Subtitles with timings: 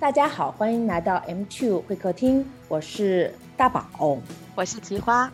[0.00, 4.16] 大家好，欢迎来到 M Two 会客厅，我是大宝，
[4.54, 5.28] 我是菊花。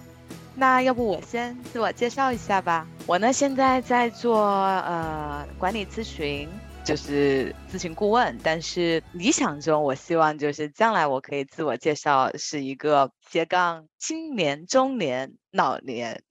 [0.54, 2.86] 那要不我先自我介绍一下吧。
[3.06, 6.48] 我呢现在在做呃管理咨询，
[6.82, 8.38] 就是咨询顾问。
[8.42, 16.22] 但是理想中，我希望就是将来我可以自我介绍是一个斜杠青年、中年、老年。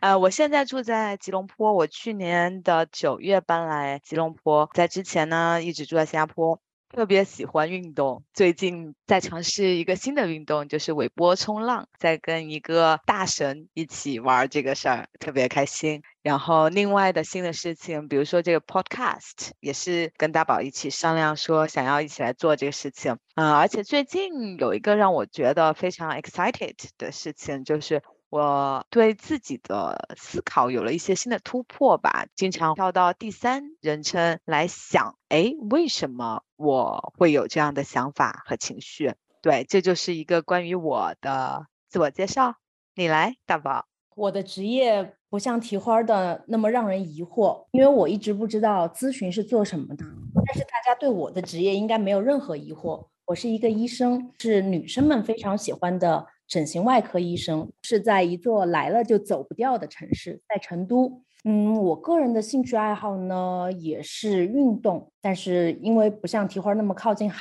[0.00, 6.60] 呃，我现在住在吉隆坡，我去年的九月搬来吉隆坡，在之前呢一直住在新加坡。
[6.90, 16.02] 特别喜欢运动，最近在尝试一个新的运动，就是尾波冲浪，在跟一个大神一起玩这个事儿，特别开心。
[16.22, 23.18] 然后另外的新的事情，比如说这个 podcast，也是跟大宝一起商量说想要一起来做这个事情。
[23.34, 28.02] 嗯，而且最近有一个让我觉得非常 excited 的事情，就是。
[28.30, 39.14] 我对自己的思考有了一些新的突破吧，经常跳到第三人称来想，哎，为什么我会有这样的想法和情绪？
[39.40, 42.56] 对，这就是一个关于我的自我介绍。
[42.94, 43.86] 你来，大宝。
[44.14, 50.04] 我的职业不像提花的那么让人疑惑，因为我一直不知道咨询是做什么的。
[50.44, 56.26] 但是大家对我的职业应该没有任何疑惑，我是一个医生，是女生们非常喜欢的。
[56.48, 61.22] 整形外科医生是在一座来了就走不掉的城市，在成都。
[61.44, 67.40] 嗯，我个人的兴趣爱好呢也是运动，但是因为不像提花那么靠近海，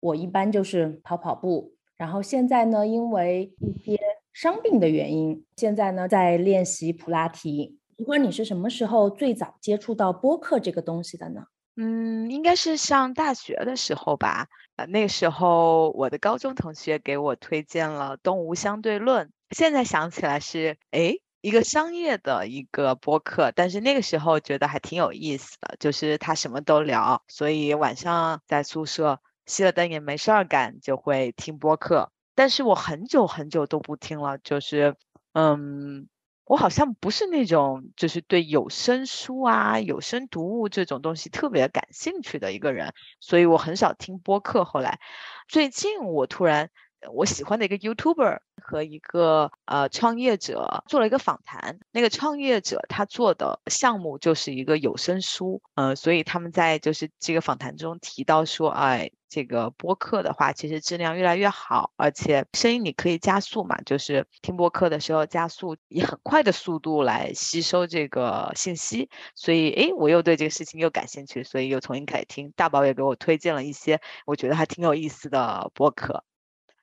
[0.00, 1.72] 我一般就是跑跑步。
[1.96, 3.98] 然后现在呢，因为一些
[4.32, 7.78] 伤病的原因，现在呢在练习普拉提。
[7.96, 11.44] 提花，你是什么时候最早接触到播客这个东西的呢？
[11.76, 14.48] 嗯，应该是上大学的时候吧。
[14.88, 19.26] 那个时候，我的高中同学给我推荐了《东吴相对论》。
[19.50, 32.10] 现在想起来是，哎，一个商业的一个播客，但是那个时候觉得还挺有意思的，就是他什么都聊，所以晚上在宿舍熄了灯也没事儿干，就会听播客。
[32.34, 34.96] 但是我很久很久都不听了，就是，
[35.34, 36.08] 嗯。
[36.44, 44.64] 我好像不是那种就是对有声书啊、有声读物这种东西特别感兴趣的一个人，所以我很少听播客。
[44.64, 45.00] 后来，
[45.48, 46.70] 最近我突然。
[47.14, 51.78] 我喜欢的一个 YouTuber 和一个呃创业者做了一个访谈。
[51.92, 69.08] 那个创业者他做的项目就是一个有声书，呃，所以他们在就是这个访谈中提到说，哎，这个播客的话，其实质量越来越好，而且声音你可以加速嘛，就是听播客的时候加速，以很快的速度来吸收这个信息。
[69.36, 72.52] 所以，哎，我又对这个事情又感兴趣，所以又重新开始听。
[72.56, 76.24] 大宝也给我推荐了一些我觉得还挺有意思的播客。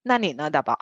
[0.02, 0.79] 那你呢，大宝？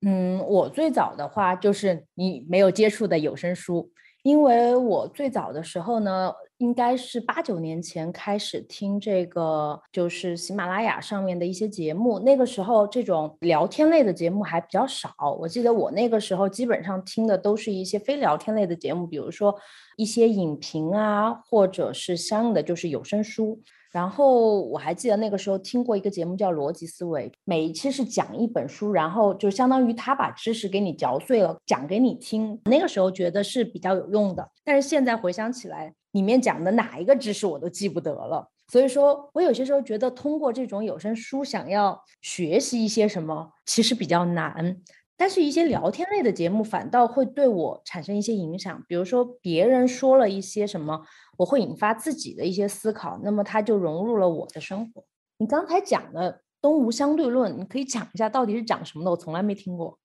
[0.00, 3.90] 嗯，我最早的话就是你没有接触的有声书，
[4.22, 12.18] 因为我最早的时候呢，应该是八九年前开始听这个，就是喜马拉雅上面的一些节目。
[12.18, 19.54] 那个时候这种聊天类的节目还比较少，我记得我那个时候基本上听的都是一些非聊天类的节目，比如说
[19.96, 23.62] 一些影评啊，或者是相应的就是有声书。
[23.98, 32.60] 然后我还记得那个时候听过一个节目叫《逻辑思维》，每一期是讲一本书，然后就相当于他把知识给你嚼碎了讲给你听。
[32.66, 38.48] 那个时候觉得是比较有用的，但是现在回想起来，里面讲的哪一个知识我都记不得了。
[38.68, 44.76] 所以说我有些时候觉得通过这种有声书想要学习一些什么，其实比较难。
[45.18, 48.84] 但是，一些聊天类的节目反倒会对我产生一些影响。
[48.86, 51.02] 比如说，别人说了一些什么，
[51.36, 55.04] 我会引发自己的一些思考，那么它就融入了我的生活。
[55.38, 59.10] 你刚才讲的东吴相对论，你可以讲一下到底是讲什么的？
[59.10, 59.98] 我从来没听过。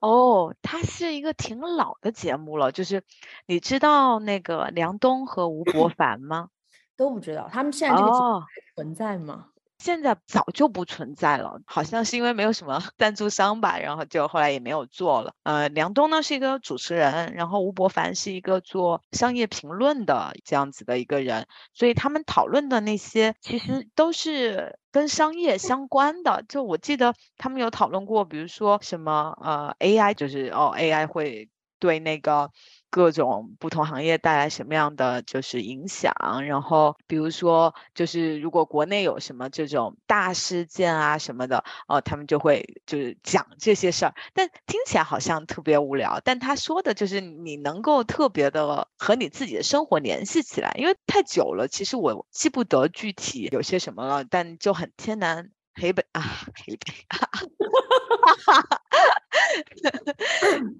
[0.00, 3.02] 哦，它是一个挺老的节目了，就是
[3.46, 6.48] 你知道那个梁冬和吴伯凡吗？
[6.96, 8.46] 都不知道，他们现在这个节目还
[8.76, 9.48] 存在吗？
[9.78, 15.34] 现在早就不存在了，好像是因为没有什么 赞助商吧，然后就后来也没有做了。
[15.42, 26.44] 呃，梁冬呢是一个主持人，然后吴伯凡是一个做商业评论的这样子的一个人，所以他们讨论的那些其实都是跟商业相关的。
[26.48, 32.50] 就我记得他们有讨论过，比如说什么呃 AI，就是哦 AI 会对那个。
[32.94, 36.14] 各种不同行业带来什么样的就是影响，
[36.46, 55.50] 然后比如说就是如果国内有什么这种大事件啊什么的，呃，他们就会就是讲这些事儿，但听起来好像特别无聊，但他说的就是你能够特别的和你自己的生活联系起来，因为太久了，其实我记不得具体有些什么了，但就很天南。
[55.74, 56.22] 黑北啊，
[56.54, 56.92] 黑北，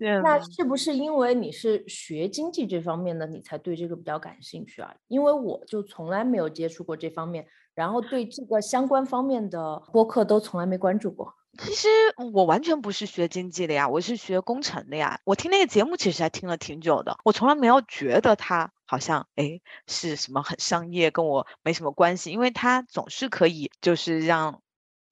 [0.23, 4.95] 那是不是因为你是学经济这方面的，你才对这个比较感兴趣啊？
[5.09, 11.35] 因为我就从来没有接触过这方面，然后对这个相关方面的播客都从来没关注过。
[11.57, 11.87] 其实
[12.33, 15.21] 我完全不是学经济的呀，我是学工程的呀。
[15.25, 24.63] 我听那个节目其实还听了挺久的，我从来没有觉得它好像哎是什么很商业，跟我没什么关系，因为它总是可以就是让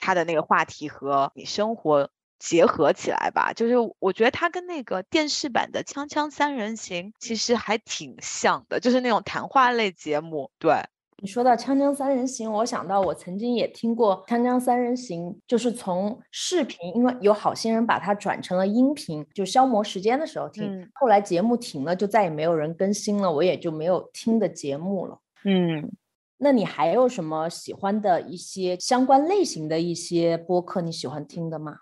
[0.03, 3.53] 他的那个话题和你生活结合起来吧。
[3.53, 10.75] 就是我觉得他跟那个电视版的《锵锵三人行》其实还挺像的，就是那种谈话类节目，对。
[11.23, 20.91] 你说到《锵锵三人行》，我想到我曾经也听过《锵锵三人行》，就是从视频，因为有好心人把它转成了音频，就消磨时间的时候听。
[20.95, 25.17] 后来节目停了，就再也没有人更新了，我也就没有听的节目了。
[25.45, 25.93] 嗯，
[26.43, 31.79] 那你还有什么喜欢的一些相关类型的一些播客你喜欢听的吗？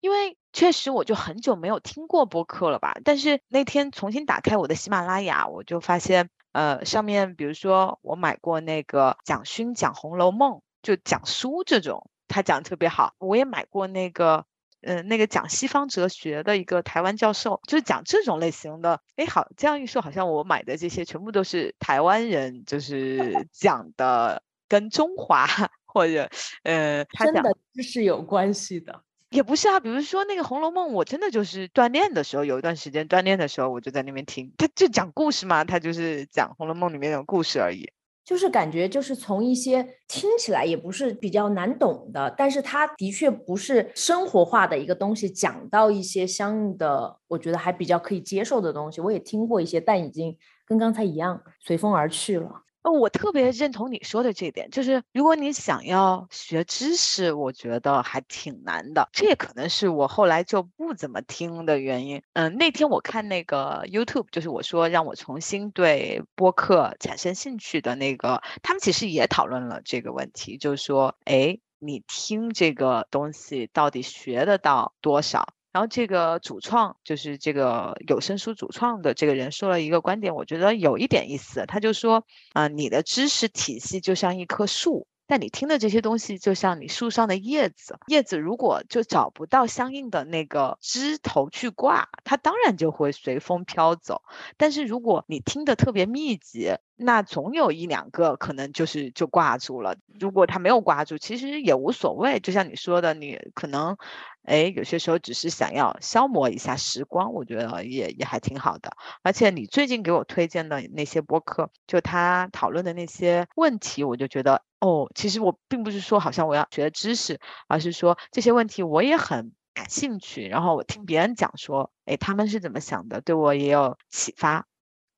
[0.00, 6.30] 因为确实我就很久没有听过播客了吧，但是那天重新打开我的喜马拉雅，我就发现。
[6.52, 13.12] 呃，上面比如说我买过那个蒋勋讲《红楼梦》，就讲书这种，他讲的特别好。
[13.18, 14.46] 我也买过那个，
[14.82, 19.00] 嗯，那个讲西方哲学的一个台湾教授，就是讲这种类型的。
[19.16, 23.18] 哎，好，这样一说，好像我买的这些全部都是台湾人，就是
[23.52, 25.46] 讲的跟中华
[25.84, 26.28] 或者，
[26.62, 27.42] 呃，真的
[27.74, 29.02] 知识有关系的。
[29.30, 34.54] 也不是啊，比如说那个《红楼梦》，我真的就是锻炼的时候，有一段时间锻炼的时候，我就在那边听。
[34.56, 37.90] 他就讲故事嘛，他就是讲《红楼梦》里面的故事而已。
[38.26, 49.00] 就是感觉就是从一些听起来也不是比较难懂的，但是它的确不是生活化的一个东西，讲到一些相应的，我觉得还比较可以接受的东西。
[49.00, 50.36] 我也听过一些，但已经
[50.66, 52.65] 跟刚才一样随风而去了。
[52.92, 59.08] 我特别认同你说的这点，就是如果你想要学知识，我觉得还挺难的。
[59.12, 62.22] 这也可能是我后来就不怎么听的原因。
[62.34, 75.55] 嗯，那天我看那个 YouTube，就是我说让我重新对播客产生兴趣的那个，他们其实也讨论了这个问题，就是说，哎，你听这个东西到底学得到多少？
[75.76, 81.66] 然后这个主创就是这个有声书主创的这个人说了一个观点，我觉得有一点意思。
[81.66, 82.24] 他就说，
[82.54, 87.98] 啊，你的知识体系就像一棵树，但你听的这些东西就像你树上的叶子。
[88.06, 94.22] 叶子如果就找不到相应的那个枝头去挂，它当然就会随风飘走。
[94.56, 99.98] 但是如果你听的特别密集，那总有一两个可能就是就挂住了。
[100.18, 102.40] 如果他没有挂住，其实也无所谓。
[102.40, 103.98] 就像你说的，你可能。
[104.46, 108.90] 哎，有些时候只是想要消磨一下时光，我觉得也也还挺好的。
[109.22, 120.46] 而且你最近给我推荐的那些播客，就他讨论的那些问题，我就觉得哦，其实我并不是说好像我要学知识，而是说这些问题我也很感兴趣。
[120.46, 124.66] 然后我听别人讲说，哎，他们是怎么想的，对我也有启发。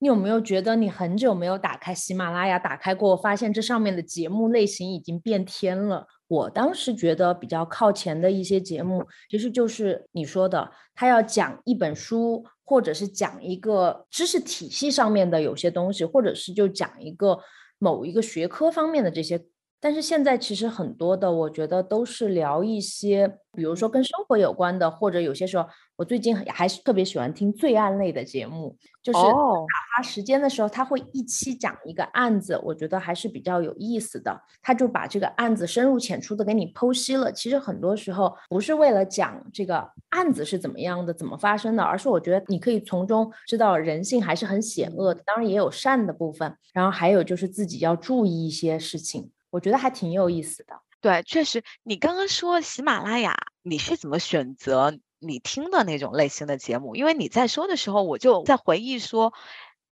[0.01, 6.07] 你有没有觉得你很久没有打开喜马拉雅，打开过，发现这上面的节目类型已经变天了？
[6.29, 17.41] 我当时觉得比较靠前的一些节目，其实就是你说的，他要讲一本书，或者是讲一个知识体系上面的有些东西，或者是就讲一个
[17.79, 19.47] 某一个学科方面的这些。
[19.81, 25.67] 但是现在其实很多的，我觉得都是聊一些，比如说跟生活有关的，或者有些时候，
[25.99, 34.41] 我最近还是特别喜欢听罪案类的节目，就是打发时间的时候，他会一期讲一个案子，我觉得还是比较有意思的。
[34.63, 37.33] 他就把这个案子深入浅出的给你剖析了。
[37.33, 46.57] 其实很多时候不是为了讲这个案子是怎么样的、怎么发生的，而是我觉得你可以从中知道人性还是很险恶的，当然也有善的部分。
[46.73, 49.33] 然后还有就是自己要注意一些事情。
[49.51, 50.75] 我觉得还挺有意思的。
[51.01, 56.97] 对，确实，你刚刚说喜马拉雅，你是怎么选择你听的那种类型的节目？
[56.97, 59.33] 因为你在说的时候，我就在回忆说，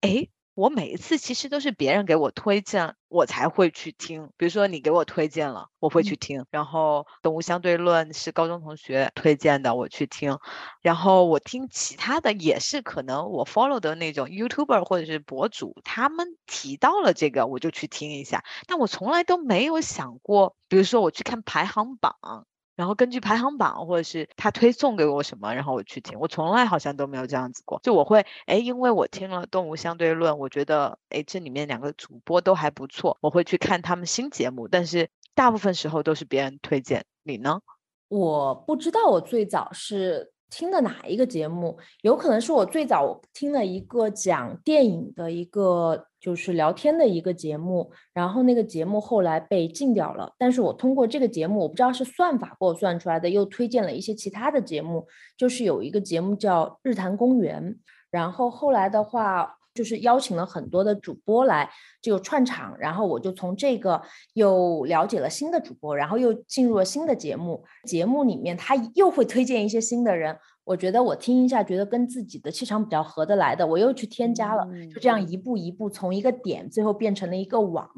[0.01, 0.29] 哎。
[0.55, 4.29] 我每一次其实都是别人给我推荐，我才会去听。
[4.37, 6.45] 比如说你给我推荐了，我会去听。
[6.51, 10.37] 然后《动物相对论》是高中同学推荐的，我去听。
[10.83, 18.45] 然后我听其他的也是可能我 follow 的那种 YouTuber 或者是博主，他们提到了这个，我就去听一下。
[18.67, 22.47] 但我从来都没有想过，比如说我去看排行榜。
[22.81, 26.19] 然后根据排行榜，或者是他推送给我什么，然后我去听。
[26.19, 27.79] 我从来好像都没有这样子过。
[27.83, 34.67] 就我会，哎，因为我听了《动物相对论》，我觉得，哎，这里面两个主播都还不错，我会去看他们新节目。
[34.67, 37.05] 但是大部分时候都是别人推荐。
[37.23, 37.61] 你呢？
[38.09, 40.33] 我不知道，我最早是。
[40.53, 41.79] 听的哪一个节目？
[42.03, 50.35] 有可能是我最早听了一个讲电影的一个，就是聊天的一个节目，然后那个节目后来被禁掉了。
[50.39, 55.07] 但是我通过这个节目，我不知道是算法给我算出来的，又推荐了一些其他的节目。
[55.37, 57.75] 就是有一个节目叫《日坛公园》，
[58.11, 59.57] 然后后来的话。
[59.81, 61.71] 就是邀请了很多的主播来
[62.03, 64.03] 就串场，然后我就从这个
[64.35, 67.65] 又了解了新的主播，然后又进入了新的节目。
[67.85, 77.89] 节目里面他又会推荐一些新的人，我觉得我听一下，觉得跟自己的气场比较合得来的，我又去添加了，就这样一步一步从一个点，最后变成了一个网。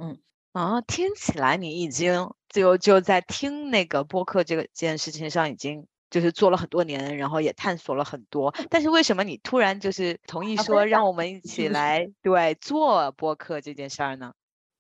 [0.53, 5.89] 啊，听起来你已经就就在听那个播客这个件事情上已经。
[6.13, 14.35] 就是做了很多年，然后也探索了很多，但是为什么你突然就是同意说让我们一起来对做播客这件事儿呢？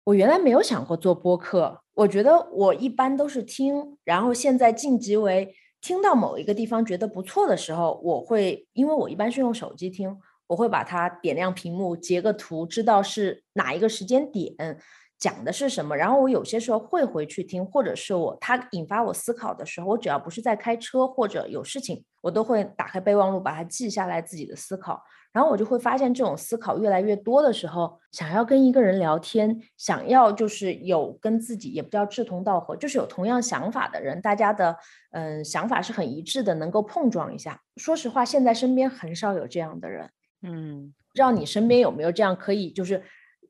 [0.05, 10.15] 我原来没有想过做播客，我觉得我一般都是听，然后现在晋级为听到某一个地方觉得不错的时候，我会因为我一般是用手机听，
[10.49, 14.79] 我会把它点亮屏幕，截个图，知道是哪一个时间点。
[15.23, 15.97] 讲的是什么？
[15.97, 25.01] 然后我有些时候会回去听，或者是我他引发我思考的时候，我只要不是在开车或者有事情，我都会打开备忘录把它记下来自己的思考。
[25.33, 34.77] 然后我就会发现这种思考越来越多的时候，想要跟一个人聊天，想要就是有跟自己也不叫志同道合，就是有同样想法的人，大家的
[35.13, 37.61] 嗯想法是很一致的，能够碰撞一下。
[37.77, 40.11] 说实话，现在身边很少有这样的人。
[40.43, 43.05] 嗯，不知道你身边有没有这样可以就是。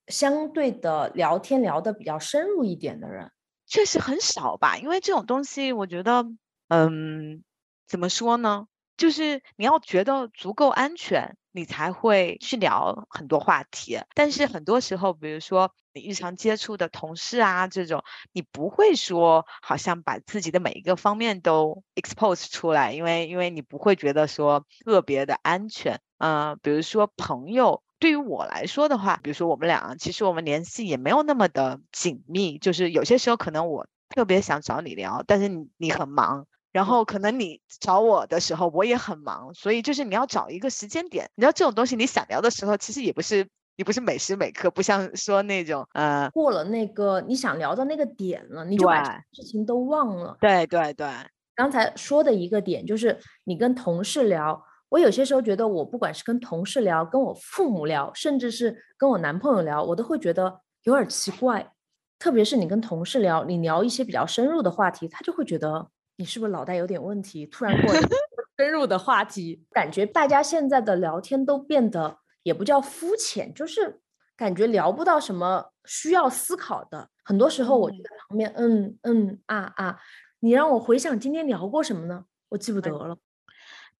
[0.08, 3.30] 相对的聊天聊得比较深入一点的人，
[3.66, 4.76] 确实很少吧。
[4.78, 6.24] 因为这种东西，我觉得，
[6.68, 7.42] 嗯，
[7.86, 8.66] 怎么说呢？
[8.96, 13.98] 就是你要觉得足够安全，你才会去聊很多话题。
[14.14, 26.00] 但是很多时候，比如说你日常接触的同事啊，这种，你不会说好像把自己的每一个方面都 expose 出来，因为因为你不会觉得说特别的安全。
[26.18, 27.82] 嗯，比如说朋友。
[28.02, 32.58] 对于我来说的话，比如说我们俩，其实我们联系也没有那么的紧密。
[32.58, 41.30] 就是有些时候可能我特别想找你聊，但是你你很忙，然后可能你找我的时候我也很忙，所以就是你要找一个时间点。
[41.36, 50.36] 你知道这种东西，你想聊的时候，其实也不是也不是每时每刻，不像说那种呃过了那个你想聊的那个点了，你就把事情都忘了。
[50.40, 51.06] 对对对，
[51.54, 54.60] 刚才说的一个点就是你跟同事聊。
[54.92, 61.72] 我有些时候觉得，我不管是跟同事聊、跟我父母聊，甚至是跟我男朋友聊，我都会觉得有点奇怪。
[62.18, 67.46] 特别是你跟同事聊，你聊一些比较深入的话题，他就会觉得你是不是脑袋有点问题？
[67.46, 67.90] 突然过
[68.58, 73.98] 深入的话题，感觉大家现在的聊天都变得也不叫肤浅，就是
[74.36, 77.08] 感觉聊不到什么需要思考的。
[77.24, 79.98] 很多时候我就在旁边，嗯嗯啊啊，
[80.40, 82.26] 你让我回想今天聊过什么呢？
[82.50, 83.16] 我记不得了。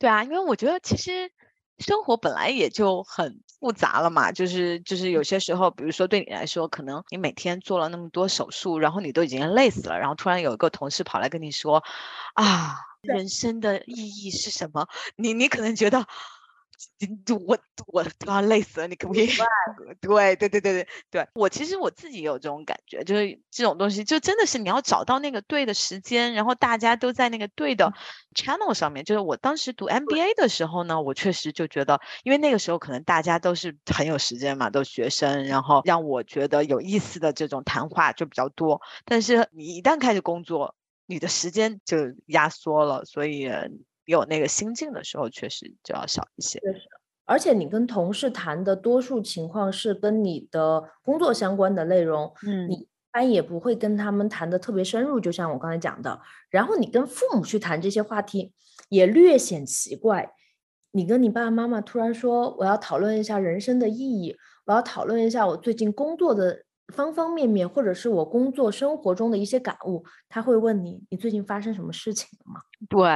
[0.03, 1.31] 对啊，因为我觉得其实
[1.79, 11.85] 生活本来也就很复杂了嘛，就是就是有些时候，比如说对你来说，可能你每天做了那么多手术，然后你都已经累死了，然后突然有一个同事跑来跟你说，
[12.35, 14.89] 啊，人生的意义是什么？
[15.15, 16.05] 你你可能觉得。
[17.47, 19.29] 我我都要累死了，你可不可以？
[20.01, 27.93] 对对对对对对，我其实我自己也有这种感觉，就是这种东西，就真的是你要找到那个对的时间，然后大家都在那个对的
[28.35, 29.05] channel 上面。
[29.05, 38.81] 就是我当时读 MBA 的时候呢，我确实就觉得，因为那个时候可能大家都是很有时间嘛，都学生，然后让我觉得有意思的这种谈话就比较多。
[39.05, 40.75] 但是你一旦开始工作，
[41.07, 41.97] 你的时间就
[42.27, 43.51] 压缩了，所以。
[44.05, 46.59] 有那个心境的时候，确实就要少一些。
[46.61, 46.81] 确实，
[47.25, 55.21] 而且你跟同事谈的多数情况是跟你的工作相关的内容，嗯，你一般也不会跟他们谈的特别深入。
[55.21, 58.53] 就像我刚才讲的，然后你跟父母去谈这些话题，
[58.89, 60.33] 也略显奇怪。
[60.91, 66.65] 你跟你爸爸妈妈突然说我要讨论一下人生的意义，我要讨论一下我最近工作的。
[66.89, 72.61] 方方面面，或者是我工作生活中的一些感悟，他会问你：你最近发生什么事情了吗？
[72.89, 73.09] 对，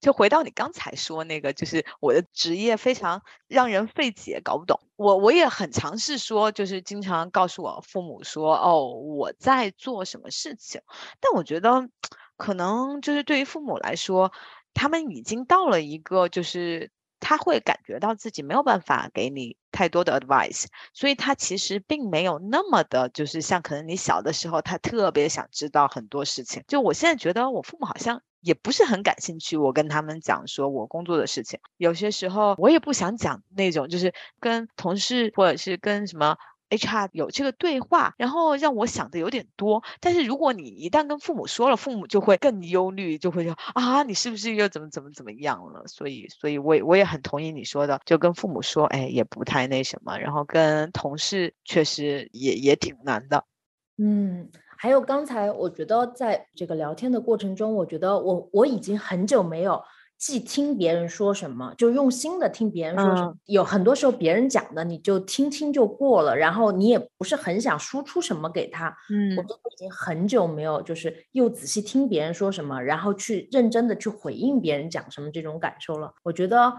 [0.00, 4.78] 就回到你刚才说那个，就是我的职业非常让人费解，搞不懂。
[4.96, 10.80] 我我也很尝试说，就是经常告诉我父母说：哦，我在做什么事情。
[11.20, 11.88] 但我觉得，
[12.36, 14.32] 可能就是对于父母来说，
[14.74, 16.90] 他们已经到了一个就是。
[17.26, 26.62] 他会感觉到自己没有办法给你太多的 advice，所以他其实并没有那么的，就是像可能你小的时候，他特别想知道很多事情。
[26.68, 29.56] 就我现在觉得，我父母好像也不是很感兴趣。
[29.56, 36.36] 我跟他们讲说我工作的事情，有些时候我也不想讲那种，就是跟同事或者是跟什么。
[36.70, 39.82] HR 有这个对话，然后让我想的有点多。
[40.00, 45.86] 但是如果你一旦跟父母说了，父母就会更忧虑，就会说啊，你是不是又怎么怎么怎么样了？
[45.86, 50.18] 所以，所以我我也很同意你说的，就跟父母说，哎，也不太那什么。
[50.18, 53.44] 然后跟同事确实也也挺难的。
[53.98, 59.80] 嗯，还有刚才我觉得在这个聊天的过程中，我觉得我我已经很久没有
[60.24, 63.34] 既听别人说什么，就用心的听别人说什么。
[63.44, 68.88] 有很多时候别人讲的，你就听听就过了，然后你也不是很想输出什么给他。
[69.10, 76.14] 嗯，我都已经很久没有就是又仔细听别人说什么，然后去认真的去回应别人讲什么这种感受了。
[76.22, 76.72] 我觉得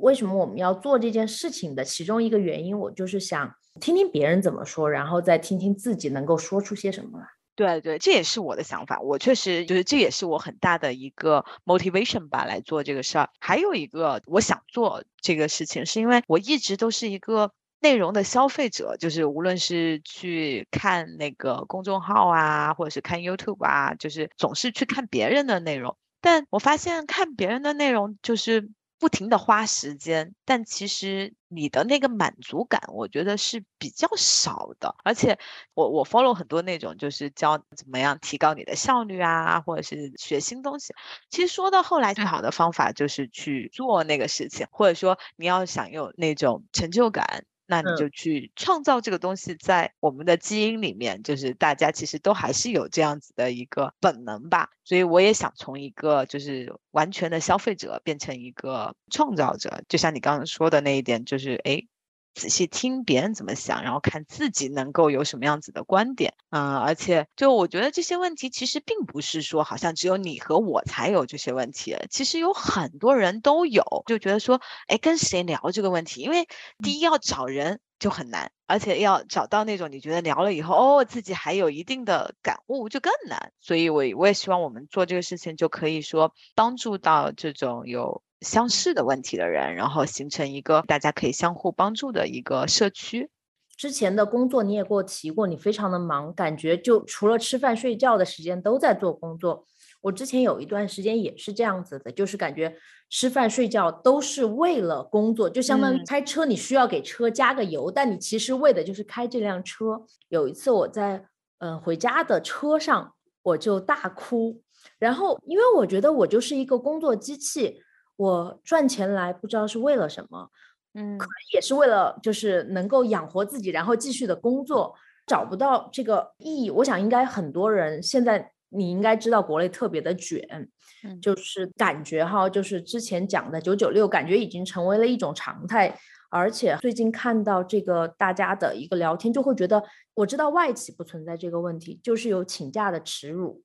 [0.00, 7.26] 为什么我们要做这件事情的其中一个原因，我就是想听听别人怎么说，然后再听听自己能够说出些什么来。
[7.56, 9.00] 对对，这也是我的想法。
[9.00, 13.30] 我确实就是，这也是我很大的一个 motivation 吧，来做这个事儿。
[13.38, 25.96] 还有一个，我想做这个事情，是因为我一直都是一个内容的消费者，就是无论是去看那个公众号啊，或者是看 YouTube 啊，就是总是去看别人的内容。
[26.20, 28.70] 但我发现看别人的内容就是。
[28.98, 34.94] 不停的花时间，但其实你的那个满足感，我觉得是比较少的。
[35.04, 35.38] 而且
[35.74, 40.94] 我我 follow 很多那种就是教怎么样提高你的效率啊，或者是学新东西。
[41.30, 47.44] 其实说到后来，最好的方法就是去做那个事情，或者说你要想有那种成就感。
[47.66, 54.70] 那你就去创造这个东西，在我们的基因里面，就是大家其实都还是有这样子的一个本能吧。
[54.84, 61.86] 所以我也想从一个就是完全的消费者变成一个创造者，就像你刚刚说的那一点，就是哎。
[62.34, 76.22] 仔细听别人怎么想，然后看自己能够有什么样子的观点，嗯，而且就我觉得这些问题其实并不是说好像只有你和我才有这些问题，其实有很多人都有，就觉得说，哎，跟谁聊这个问题？
[76.22, 76.48] 因为
[76.82, 83.52] 第一要找人就很难，而且要找到那种你觉得聊了以后，哦，自己还有一定的感悟就更难。
[83.60, 88.22] 所以，我我也希望我们做这个事情就可以说帮助到这种有。
[88.44, 93.30] 相似的问题的人，然后形成一个大家可以相互帮助的一个社区。
[93.76, 99.66] 之前的工作你也给我提过，你非常的忙，感觉就除了吃饭睡觉的时间都在做工作。
[100.02, 102.76] 我之前有一段时间也是这样子的，就是感觉
[103.10, 110.04] 吃饭睡觉都是为了工作，就相当于开车，你需要给车加个油，但你其实为的就是开这辆车。
[110.28, 111.24] 有一次我在
[111.58, 114.60] 嗯回家的车上，我就大哭，
[114.98, 117.80] 然后因为我觉得我就是一个工作机器。
[118.16, 120.50] 我赚钱来不知道是为了什么，
[120.94, 124.94] 嗯，可能也是为了就是能够养活自己，然后继续的工作，
[125.26, 126.70] 找不到这个意义。
[126.70, 130.68] 我想应该很多人现在你应该知道国内特别的卷，
[131.02, 135.98] 嗯，就是感觉哈，就是之前讲的九九六，感觉已经成为了一种常态。
[136.30, 139.80] 而且最近看到这个大家的一个聊天，就会觉得
[140.14, 143.62] 我知道外企不存在这个问题，就是有请假的耻辱。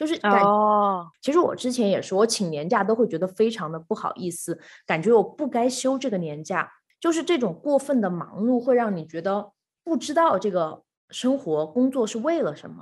[0.00, 6.72] 就是哦，其实我之前也说，我请年假都会觉得非常的不好意思，感觉我不该休这个年假。
[6.98, 9.52] 就是这种过分的忙碌，会让你觉得
[9.84, 12.76] 不知道这个生活工作是为了什么。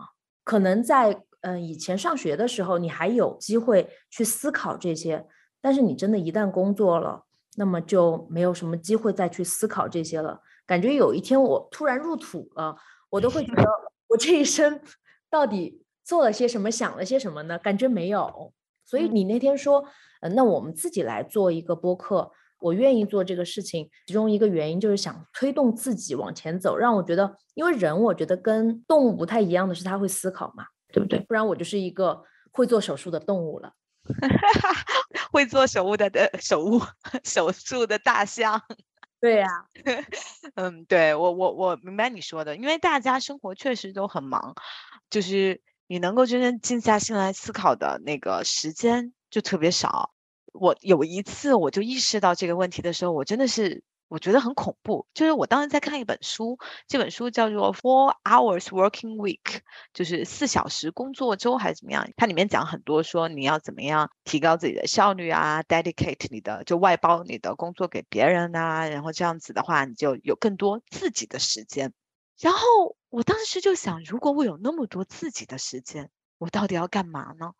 [0.45, 5.27] 可能在嗯以前上学的时候，你还有机会去思考这些，
[5.61, 7.25] 但是你真的一旦工作了，
[7.57, 10.41] 那么就没有什么机会再去思考这些了。
[10.65, 12.77] 感觉有一天我突然入土了，
[13.11, 13.65] 我都会觉得
[14.07, 14.81] 我这一生
[15.29, 15.83] 到底。
[16.09, 17.59] 做了些什么，想了些什么呢？
[17.59, 18.55] 感觉没有。
[18.87, 19.85] 所以你那天说，
[20.23, 23.91] 呃，那我们自己来做一个播客，我愿意做这个事情。
[24.07, 31.19] 其中一个原因就是想推动自己往前走，让我觉得，因为人我觉得跟动物不太一样的是，他会思考嘛，对不对？
[31.29, 33.75] 不然我就是一个会做手术的动物了。
[35.31, 36.81] 会做手术的的手物
[37.25, 38.59] 手术的大象。
[39.21, 39.47] 对呀，
[40.57, 44.55] 嗯，对我我我明白你说的，因为大家生活确实都很忙，
[45.11, 45.61] 就是。
[45.89, 50.13] 你能够真正静下心来思考的那个时间就特别少。
[50.53, 55.07] 我有一次我就意识到这个问题的时候，我真的是我觉得很恐怖。
[55.15, 59.41] 就是我当时在看一本书，这本书叫做《Four Hours Working Week》，
[59.95, 62.07] 就是四小时工作周还是怎么样？
[62.17, 71.95] 它里面讲很多说你要怎么样提高自己的效率啊，dedicate 你的就外包你的工作给别人啊，然后这样子的话你就有更多自己的时间。
[72.41, 77.53] 然后我当时就想，如果我有那么多自己的时间，我到底要干嘛呢？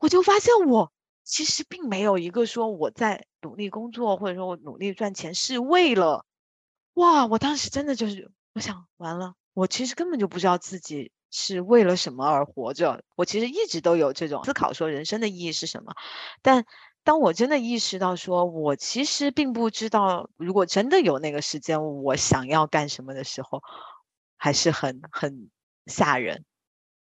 [0.00, 0.90] 我就发现我
[1.22, 6.24] 其实并没有一个说我在努力工作，或者说我努力赚钱是为了，
[6.94, 7.26] 哇！
[7.26, 13.04] 我当时真的就是，我想完了，我其实根本就不知道自己是为了什么而活着。
[13.14, 15.92] 我其实一直都有这种思考，说人生的意义是什么。
[16.42, 16.64] 但
[17.04, 23.62] 当我真的意识到，说我其实并不知道，如果真的有那个时间，我想要干什么的时候。
[24.38, 25.50] 还是很很
[25.86, 26.44] 吓人。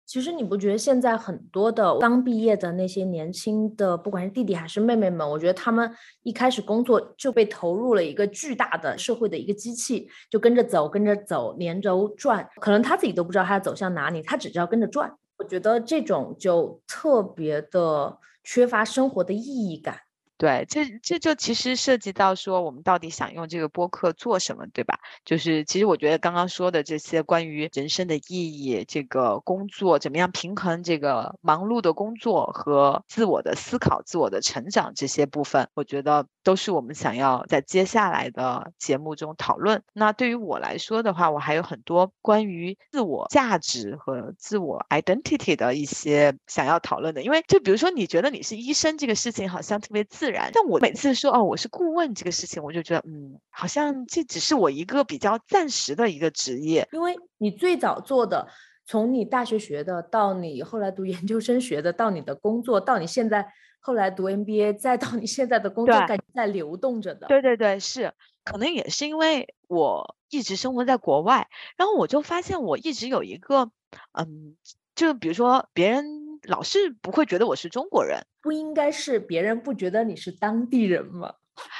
[0.05, 12.49] 其实你不觉得现在很多的刚毕业的那些年轻的，不管是弟弟还是妹妹们，我觉得他们一开始工作就被投入了一个巨大的社会的一个机器，就跟着走，跟着走，连轴转。
[12.61, 15.13] 可能他自己都不知道他要走向哪里，他只知道跟着转。
[15.37, 19.99] 我觉得这种就特别的缺乏生活的意义感。
[20.39, 24.99] 对，这这就其实涉及到说，我们到底想用这个播客做什么，对吧？
[25.25, 39.81] 就是其实我觉得刚刚说的这些关于人生的意义，这个工作怎么样平衡这个忙碌的工作和自我的思考、自我的成长这些部分，我觉得都是我们想要在接下来的节目中讨论。
[39.91, 50.26] 那对于我来说的话，我还有很多关于自我价值和自我 identity 的一些想要讨论的，因为就比如说，你觉得你是医生这个事情好像特别自。
[50.27, 56.85] 自然，但我每次说哦，我是顾问这个事情，我就觉得嗯，好像这只是我一个比较暂时的一个职业。
[56.91, 58.45] 因为你最早做的，
[58.85, 63.47] 从你大学学的，到你后来读研究生学的，到你的工作，到你现在
[63.79, 67.27] 后来读 MBA，再到你现在的工作，感觉在流动着的。
[67.27, 68.11] 对对对，是，
[68.43, 73.71] 可能也是因为我一直生活在国外，然后我就发现我一直有一个
[74.11, 74.57] 嗯，
[74.93, 76.26] 就比如说别人。
[76.47, 81.33] 老是不会觉得我是中国人，不应该是别人不觉得你是当地人吗？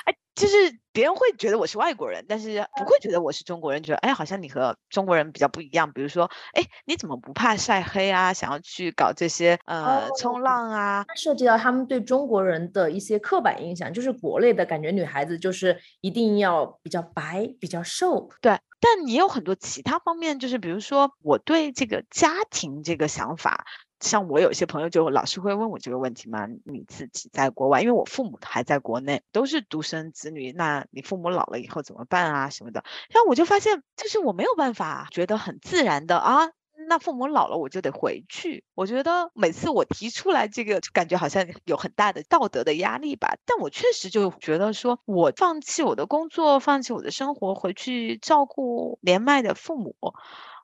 [0.06, 0.56] 哎，就是
[0.97, 5.91] 别人会觉得我是外国人，但是不会觉得我是中国人，觉得哎，好像你和中国人比较不一样。
[5.93, 8.33] 比如说，哎，你怎么不怕晒黑啊？
[8.33, 11.05] 想要去搞这些呃冲浪啊？
[11.15, 18.31] 涉及到他们对中国人的一些刻板印象，就是国内的感觉，女孩子就是一定要比较白、比较瘦。
[18.41, 23.67] 对，但也有很多其他方面，就是比如说我对这个家庭这个想法。
[23.99, 32.84] 像我有些朋友就老是会问我这个问题嘛，你自己在国外，因为我父母还在国内，都是独生子女，那你父母老了以后怎么办啊什么的？
[33.10, 36.50] 然后我就发现，就是我没有办法觉得很自然的啊，
[36.88, 38.63] 那父母老了我就得回去。
[38.76, 43.38] 我觉得每次我提出来这个，感觉好像有很大的道德的压力吧。
[43.45, 49.95] 但我确实就觉得说，我放弃我的工作，放弃我的生活，回去照顾年迈的父母。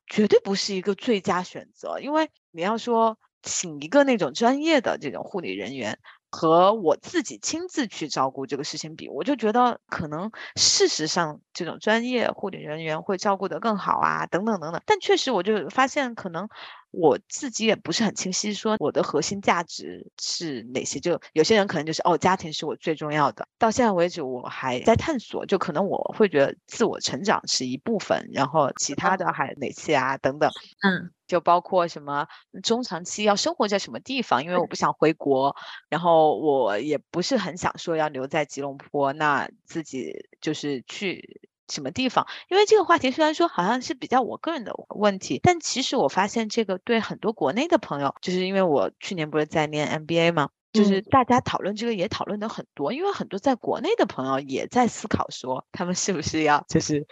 [0.05, 5.97] 绝对不是一个最佳选择，因为你要说请一个那种专业的这种护理人员
[6.35, 14.81] 和我自己亲自去照顾这个事情比，我就觉得可能事实上这种专业护理人员会照顾得更好啊，等等等等。
[14.87, 16.49] 但确实我就发现可能。
[16.93, 20.99] 我自己也不是很清晰，说我的核心价值是哪些？
[20.99, 23.47] 就有些人可能就是哦，家庭是我最重要的。
[23.57, 30.15] 到现在为止，我还在探索，就可能我会觉得自我成长是一部分，然后其他的还哪些啊？
[30.17, 30.51] 等等，
[30.83, 32.27] 嗯，就包括什么
[32.61, 34.43] 中长期要生活在什么地方？
[34.43, 35.55] 因为我不想回国，
[35.89, 41.41] 然后我也不是很想说要留在吉隆坡，那自己就是去。
[41.69, 42.27] 什么地方？
[42.49, 50.49] 因为这个话题虽然说好像是比较我个人的问题，但其实我发现这个对很多国内的朋友，就是因为我去年不是在念 MBA 吗？
[50.73, 57.05] 就是大家讨论这个也讨论的很多，因为很多在国内的朋友也在思考说，他们是不是要就是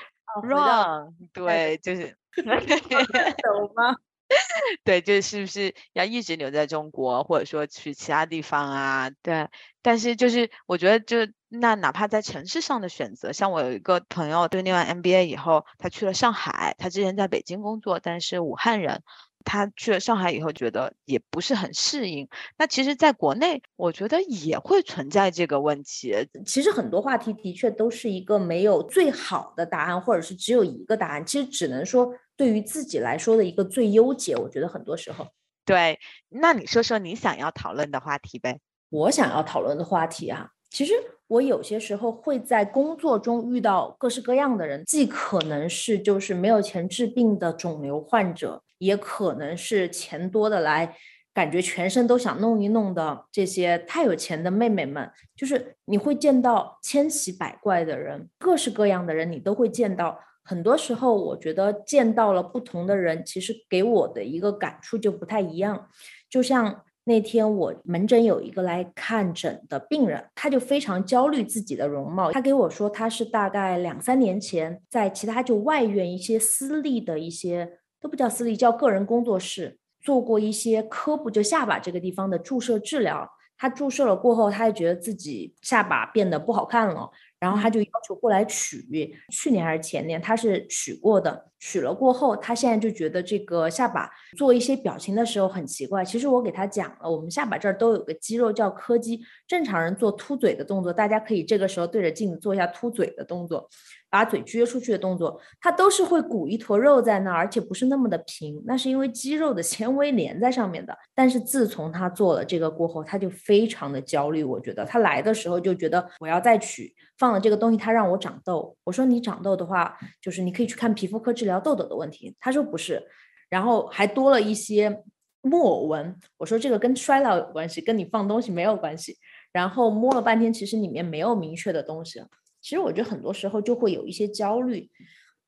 [0.43, 1.13] run？
[1.31, 3.95] 对，就是 懂吗？
[4.83, 9.09] 对，就是不是要一直留在中国，或者说去其他地方啊？
[9.21, 9.49] 对，
[9.81, 19.03] 但是就是我觉得，就那哪怕在城市上的选择，像我有一个朋友，对念完 MBA 以后，他去了上海，他之前在北京工作，但是武汉人，
[19.43, 22.27] 他去了上海以后，觉得也不是很适应。
[22.57, 26.15] 那其实，在国内，我觉得也会存在这个问题。
[26.45, 31.25] 其实很多话题的确都是一个没有最好的答案，或者是只有一个答案。
[31.25, 32.13] 其实只能说。
[32.37, 35.27] 对于自己来说的一个最优解，我觉得很多时候，
[35.63, 35.99] 对。
[36.29, 38.59] 那你说说你想要讨论的话题呗？
[38.89, 40.93] 我想要讨论的话题啊，其实
[41.27, 50.95] 我有些时候会在工作中遇到各式各样的人，既可能是就是没有钱治病的肿瘤患者，也可能是钱多的来
[51.33, 55.09] 感觉全身都想弄一弄的这些太有钱的妹妹们。
[55.35, 60.19] 就是你会见到千奇百怪的人，各式各样的人，你都会见到。
[60.43, 65.87] 很多时候，我觉得见到了不同的人，其实给我的一个感触就不太一样。
[66.27, 72.31] 就像那天我门诊有一个来看诊的病人，他就非常焦虑自己的容貌。
[72.31, 83.29] 他给我说，他是大概两三年前在其他就外院一些私立的一些都不叫私立，叫个人工作室做过一些科普，就下巴这个地方的注射治疗。
[83.57, 87.11] 他注射了过后，他就觉得自己下巴变得不好看了。
[87.39, 88.83] 然后他就要求过来取，
[89.29, 91.50] 去年还是前年，他是取过的。
[91.61, 96.03] 取了过后，他现在就觉得这个下巴做一些表情的时候很奇怪。
[96.03, 103.69] 其实我给他讲了，我们下巴这儿都有个肌肉叫颏肌，正常人做凸嘴的动作，大家可以这个时候对着镜子做一下凸嘴的动作，
[104.09, 110.97] 把嘴撅出去的动作，它都是会鼓一坨肉在那儿，而且不是那么的平，那是因为肌肉的纤维连在上面的。
[111.13, 114.43] 但是自从他做了这个过后，他就非常的焦虑。
[114.43, 118.75] 我觉得他来的时候就觉得我要再取，放了这个东西，他让我长痘。
[118.83, 121.50] 我说你长痘的话，就是你可以去看皮肤科治疗。
[121.51, 123.03] 聊痘痘的问题，他说不是，
[123.49, 125.03] 然后还多了一些
[125.41, 126.15] 木偶纹。
[126.37, 129.17] 我说这个跟衰老有关系，跟你放东西没有关系。
[129.51, 132.23] 然后摸了半天，其实里面没有明确的东西。
[132.61, 134.89] 其实我觉得很多时候就会有一些焦虑，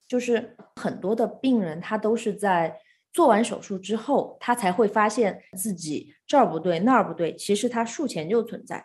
[0.07, 2.81] 就是很多的病人他都是在
[3.13, 8.83] 做完手术之后，他才会发现自己这儿不对那儿不对，其实他术前就存在，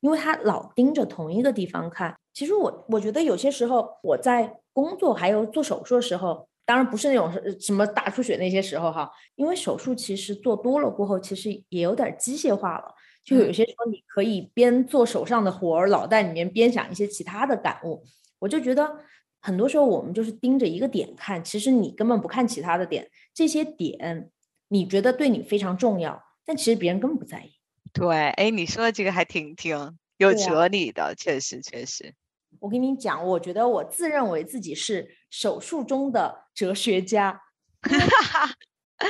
[0.00, 2.18] 因为他老盯着同一个地方看。
[2.32, 12.94] 其实我我觉得有些时候我在工作还有做手术的时候，当然不是那种什么大出血那些时候哈，因为手术其实做多了过后，其实也有点机械化了。
[13.24, 18.04] 就有些时候，你可以边做手上的活儿，脑袋里面边想一些其他的感悟。
[18.38, 18.98] 我就觉得，
[19.40, 23.08] 很多时候我们就是盯着一个点看，其实你根本不看其他的点。
[23.32, 24.30] 这些点
[24.68, 27.52] 你觉得对你非常重要，但其实别人根本不在意。
[27.94, 32.12] 对，哎，你说的这个还挺挺有哲理的，确实确实。
[32.60, 37.40] 我跟你讲，我觉得我自认为自己是手术中的哲学家。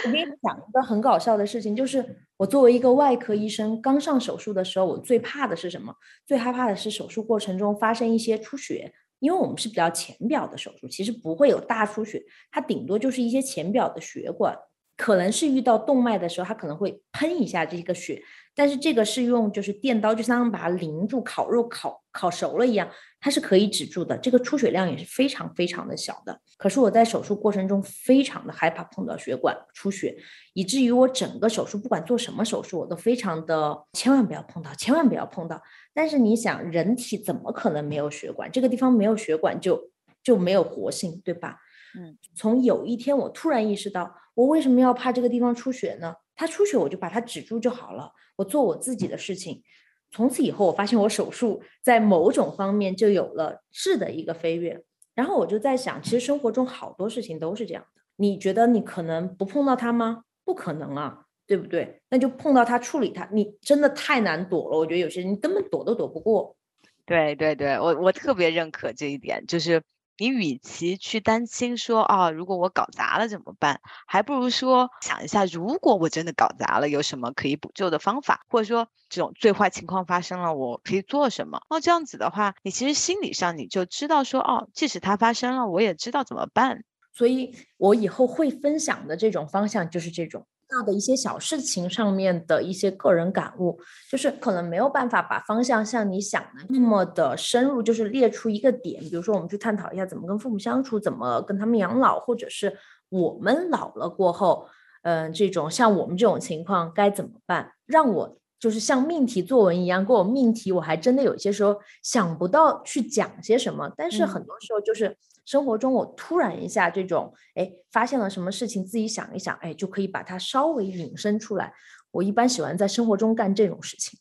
[0.04, 5.94] 我跟你讲一个很搞笑的事情，就是我作为一个外科医生，刚上手术的时候，我最怕的是什么？
[6.26, 14.54] 最害怕的是手术过程中发生一些出血，因为我们是比较浅表的手术，其实不会有大出血，它顶多就是一些浅表的血管。
[14.98, 18.20] 可能是遇到动脉的时候，它可能会喷一下这个血，
[18.52, 24.18] 但是这个是用就是电刀，就相当于把它淋住，烤肉烤烤熟了一样，它是可以止住的。
[24.18, 26.40] 这个出血量也是非常非常的小的。
[26.56, 30.16] 可是我在手术过程中非常的害怕碰到血管出血，
[30.54, 35.62] 以至于我整个手术不管做什么手术，我都非常的千万不要碰到，千万不要碰到。
[35.94, 38.50] 但是你想，人体怎么可能没有血管？
[38.50, 39.80] 这个地方没有血管就
[40.24, 41.58] 就没有活性，对吧？
[41.96, 44.12] 嗯，从有一天我突然意识到。
[44.38, 46.14] 我为什么要怕这个地方出血呢？
[46.36, 49.64] 它出血我就把它止住就好了，我做我自己的事情。
[50.12, 54.84] 从此以后，我发现我手术在某种方面就有了质的一个飞跃。
[55.16, 58.00] 然后我就在想，其实生活中好多事情都是这样的。
[58.14, 60.22] 你觉得你可能不碰到它吗？
[60.44, 62.00] 不可能啊，对不对？
[62.08, 63.28] 那就碰到它，处理它。
[63.32, 66.56] 你真的太难躲了，我觉得有些人根本躲都躲不过。
[67.04, 69.82] 对对对，我我特别认可这一点，就是。
[70.18, 81.60] 你与其去担心说啊，如果我搞砸了怎么办，还不如说想一下，如果我真的搞砸了，有什么可以补救的方法，或者说这种最坏情况发生了，我可以做什么？
[81.70, 86.82] 哦，这样子的话，你其实心理上你就知道说，哦，即使它发生了，我也知道怎么办。
[87.12, 90.46] 所以我以后会分享的这种方向就是这种。
[90.68, 102.76] 大的一些小事情上面的一些个人感悟，就是可能没有办法把方向像你想的那么的深入，就是列出一个点，比如说我们去探讨一下怎么跟父母相处，怎么跟他们养老，或者是
[103.08, 104.68] 我们老了过后，
[105.02, 107.72] 嗯，这种像我们这种情况该怎么办？
[107.86, 115.16] 让我就是像命题作文一样给我命题，我还真的有些时候想不到去讲些什么，但是很多时候就是。
[115.48, 121.72] 生活中，我突然一下这种，哎，发现了什么事情，自己想一想，哎，就可以把它稍微引申出来。
[122.10, 124.18] 我一般喜欢在生活中干这种事情。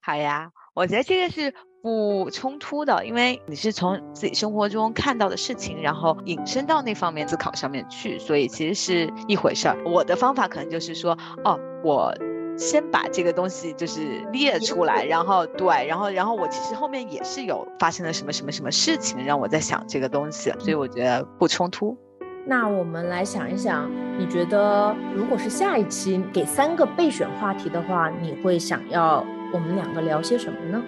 [0.00, 9.76] 好呀，我觉得这个是不冲突的，因为你是从自己生活中看到的事情，然后引申到那方面思考上面去，所以其实是一回事儿。
[9.84, 12.14] 我的方法可能就是说，哦，我。
[12.56, 14.00] 先把这个东西就是
[14.32, 21.96] 列出来，然后对，然后然后我其实后面也是有发生了什么什么什么事情，让我在想这个东西，所以我觉得不冲突。
[22.44, 30.82] 那我们来想一想，你觉得如果是下一期给三个备选话题的话，你会想要我们两个聊些什么呢？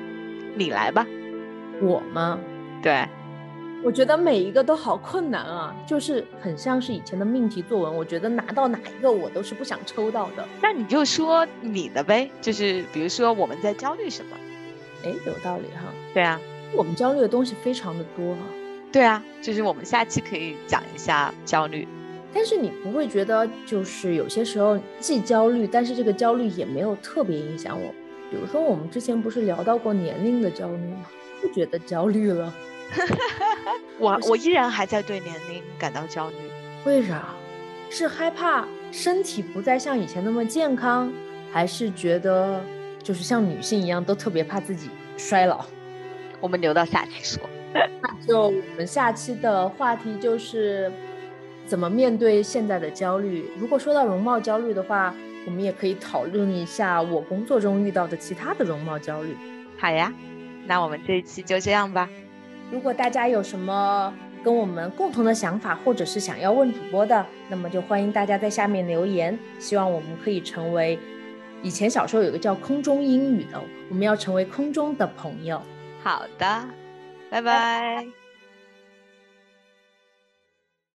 [0.57, 1.07] 你来吧。
[1.81, 2.39] 我吗？
[2.83, 3.09] 对。
[3.85, 7.95] 我觉得每一个都好困难啊，就是很像是以前的命题作文。
[7.95, 10.49] 我觉得拿到哪一个我都是不想抽到的。
[10.63, 14.37] 那你就说你的呗，就是比如说我们在焦虑什么？
[15.05, 15.93] 哎，有道理哈。
[16.15, 16.41] 对啊，
[16.75, 18.41] 我们焦虑的东西非常的多哈。
[18.91, 21.87] 对啊，就是我们下期可以讲一下焦虑。
[22.33, 27.95] 但是你不会觉得就是有些时候既焦虑，但是这个焦虑也没有特别影响我。
[28.31, 31.05] 比如说我们之前不是聊到过年龄的焦虑吗？
[31.43, 32.51] 不觉得焦虑了。
[33.99, 36.37] 我我依然还在对年龄感到焦虑，
[36.85, 37.25] 为啥？
[37.91, 41.13] 是害怕身体不再像以前那么健康，
[41.53, 42.61] 还是觉得
[43.03, 45.65] 就是像女性一样都特别怕自己衰老？
[46.41, 47.41] 我们留到下期说。
[47.75, 50.91] 那就我们下期的话题就是
[51.67, 53.51] 怎么面对现在的焦虑。
[53.59, 55.15] 如果说到容貌焦虑的话，
[55.47, 59.37] 我们也可以讨论一下我工作中遇到的其他的容貌焦虑。
[59.79, 60.13] 好呀，
[60.67, 62.09] 那我们这一期就这样吧。
[62.75, 69.39] 如果大家有什么跟我们共同的想法，或者是想要问主播的，那么就欢迎大家在下面留言。
[69.61, 70.99] 希望我们可以成为
[71.63, 75.63] 以前小时候有个叫空中英语的，我们要成为空中的朋友。
[76.03, 76.65] 好的，
[77.31, 78.24] 拜拜。